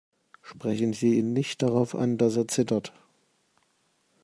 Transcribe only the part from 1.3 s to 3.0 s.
nicht darauf an, dass er zittert.